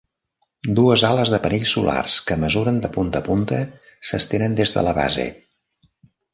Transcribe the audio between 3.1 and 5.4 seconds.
a punta s'estenen des de la base.